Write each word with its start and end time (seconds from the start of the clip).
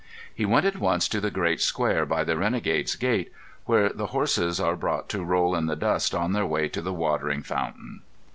He 0.33 0.47
went 0.47 0.65
at 0.65 0.79
once 0.79 1.07
to 1.09 1.21
the 1.21 1.29
great 1.29 1.61
square 1.61 2.07
by 2.07 2.23
the 2.23 2.35
Renegade's 2.35 2.95
Gate, 2.95 3.31
where 3.65 3.89
the 3.89 4.07
horses 4.07 4.59
are 4.59 4.75
brought 4.75 5.09
to 5.09 5.23
roll 5.23 5.53
in 5.55 5.67
the 5.67 5.75
dust 5.75 6.15
on 6.15 6.31
their 6.33 6.43
way 6.47 6.69
to 6.69 6.81
the 6.81 6.91
watering 6.91 7.43
fountain. 7.43 8.01